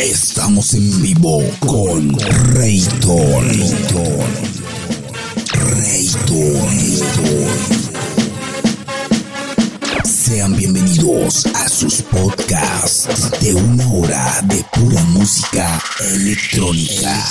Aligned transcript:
Estamos 0.00 0.72
en 0.72 1.02
vivo 1.02 1.42
con 1.58 2.18
Rayton. 2.54 3.48
Rayton. 3.50 4.30
Rayton. 5.52 6.68
Sean 10.06 10.56
bienvenidos 10.56 11.44
a 11.54 11.68
sus 11.68 12.00
podcasts 12.00 13.30
de 13.42 13.52
una 13.52 13.92
hora 13.92 14.40
de 14.44 14.64
pura 14.72 15.02
música 15.04 15.78
electrónica. 16.14 17.22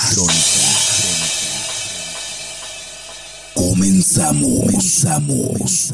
Comenzamos. 3.55 4.59
Comenzamos. 4.61 5.93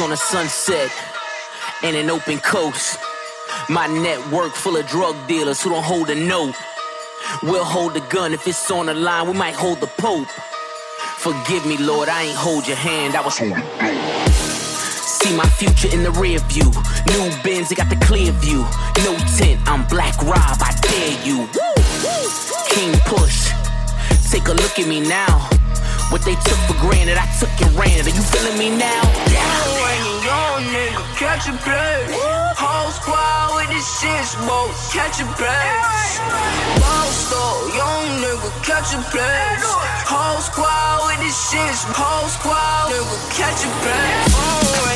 On 0.00 0.12
a 0.12 0.16
sunset 0.16 0.90
and 1.82 1.96
an 1.96 2.10
open 2.10 2.38
coast. 2.38 2.98
My 3.68 3.86
network 3.86 4.52
full 4.52 4.76
of 4.76 4.86
drug 4.86 5.14
dealers 5.26 5.62
who 5.62 5.70
don't 5.70 5.82
hold 5.82 6.10
a 6.10 6.14
note. 6.14 6.54
We'll 7.42 7.64
hold 7.64 7.94
the 7.94 8.00
gun 8.00 8.34
if 8.34 8.46
it's 8.46 8.70
on 8.70 8.86
the 8.86 8.94
line, 8.94 9.26
we 9.28 9.32
might 9.32 9.54
hold 9.54 9.80
the 9.80 9.86
Pope. 9.86 10.28
Forgive 11.18 11.64
me, 11.66 11.76
Lord, 11.78 12.08
I 12.08 12.24
ain't 12.24 12.36
hold 12.36 12.66
your 12.66 12.76
hand, 12.76 13.14
I 13.14 13.22
was 13.22 13.34
See 15.16 15.36
my 15.36 15.48
future 15.48 15.88
in 15.94 16.02
the 16.02 16.10
rear 16.12 16.40
view. 16.40 16.70
New 17.12 17.42
Benz, 17.42 17.68
they 17.68 17.74
got 17.74 17.88
the 17.88 18.04
clear 18.04 18.32
view. 18.32 18.66
No 19.04 19.16
tint, 19.36 19.60
I'm 19.66 19.86
Black 19.88 20.16
Rob, 20.22 20.58
I 20.60 20.74
dare 20.82 21.16
you. 21.24 21.48
King 22.68 22.92
Push, 23.06 23.50
take 24.30 24.48
a 24.48 24.52
look 24.52 24.78
at 24.78 24.86
me 24.86 25.00
now. 25.00 25.48
What 26.10 26.22
they 26.22 26.34
took 26.36 26.58
for 26.70 26.74
granted, 26.80 27.18
I 27.18 27.26
took 27.38 27.50
and 27.60 27.74
ran. 27.76 28.06
Are 28.06 28.14
you 28.14 28.22
feeling 28.22 28.58
me 28.58 28.70
now? 28.70 29.02
Yeah. 29.28 29.44
Young 30.26 30.62
nigga, 30.72 31.02
catch 31.18 31.48
a 31.48 31.52
play. 31.66 32.06
Whole 32.56 32.90
squad 32.90 33.54
with 33.56 33.68
the 33.68 33.80
shit 33.82 34.24
smoke, 34.24 34.72
catch 34.94 35.20
a 35.20 35.26
play. 35.36 35.66
Store, 37.10 37.68
young 37.74 38.22
nigga, 38.22 38.50
catch 38.64 38.94
a 38.94 39.00
play. 39.10 39.58
Whole 40.06 40.40
squad 40.40 41.06
with 41.06 41.20
the 41.20 41.30
shit, 41.30 41.74
whole 41.94 42.28
squad 42.28 42.90
nigga, 42.90 43.16
catch 43.36 43.66
a 43.66 43.70
play. 43.82 44.08
Oh, 44.34 44.95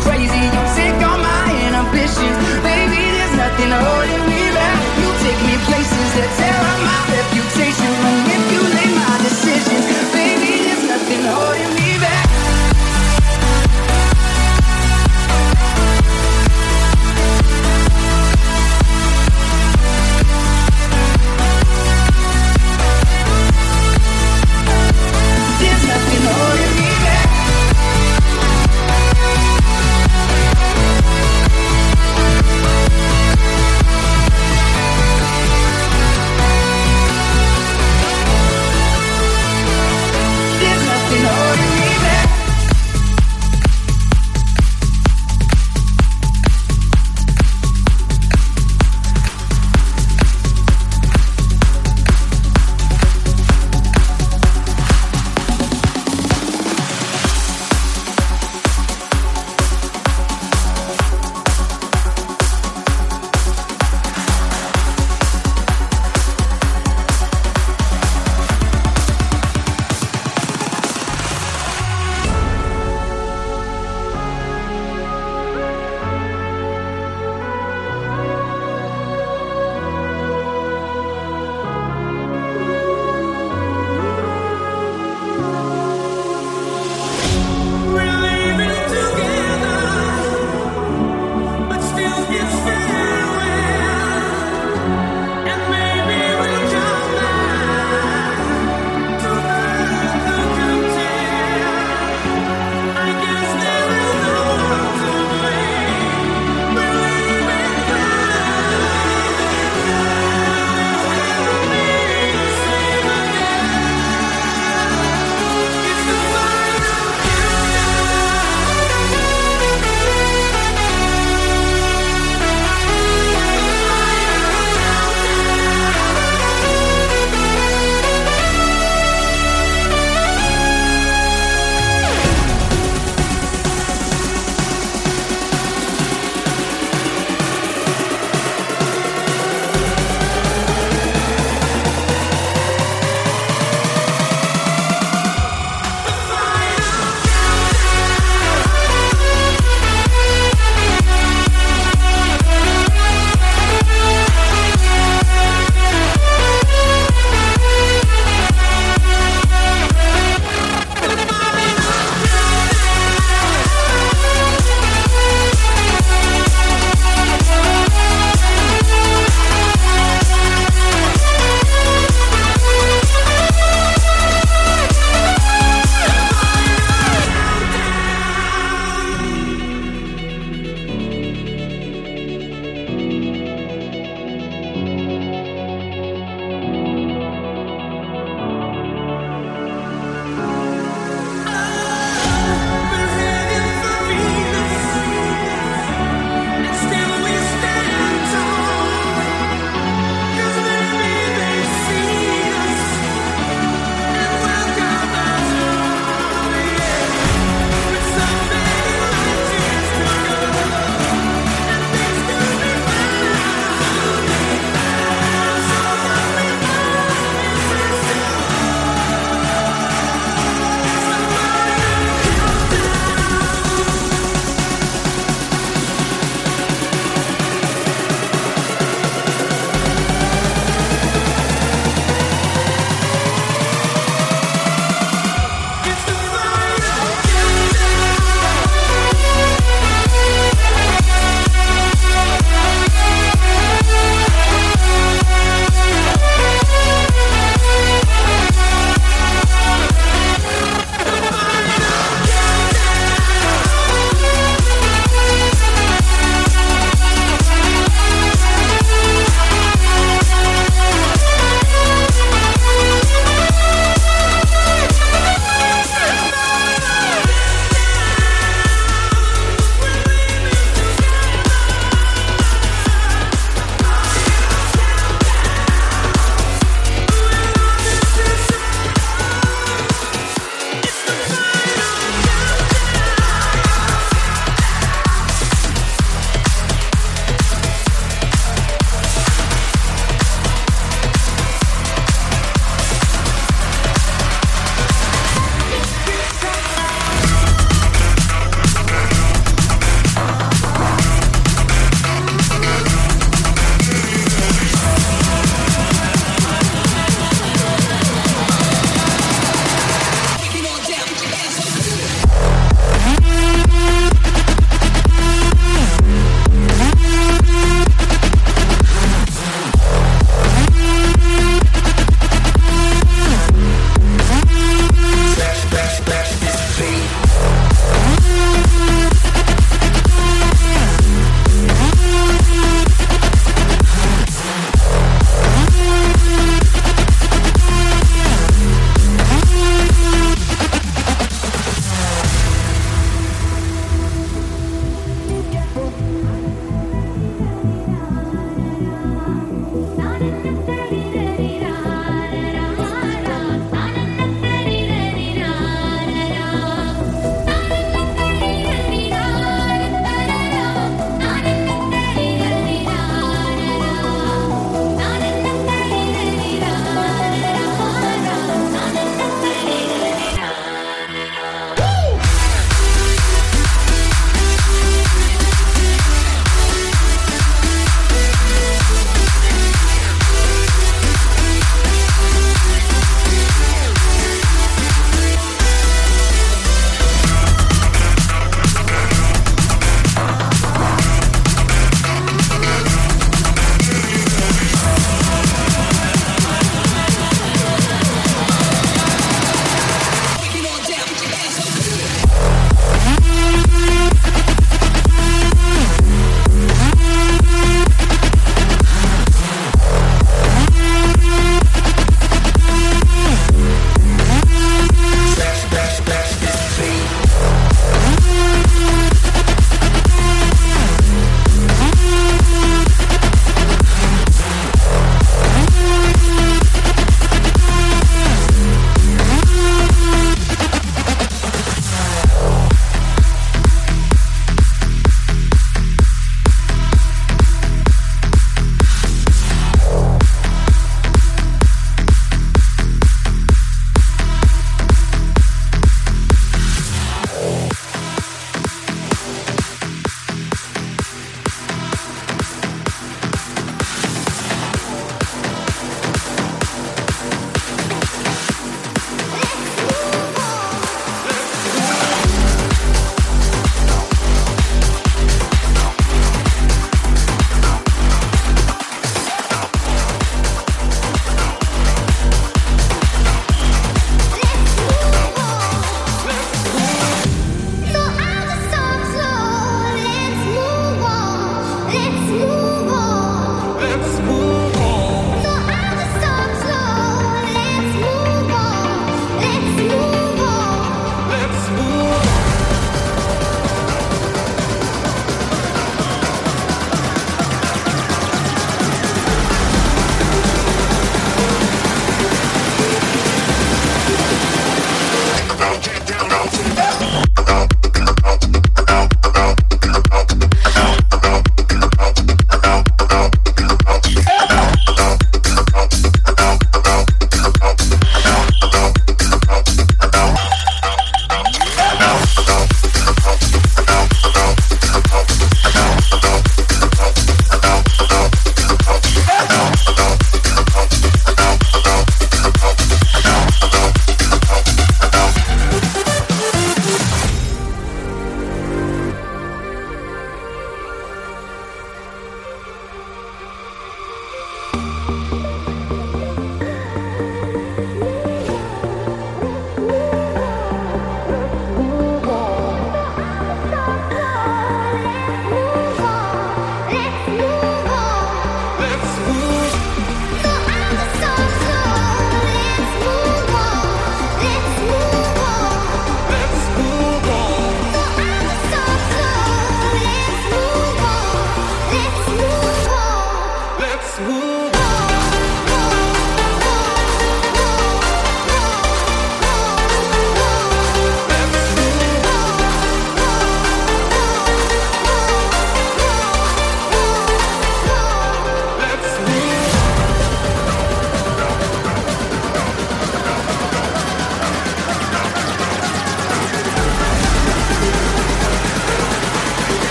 crazy. 0.00 0.57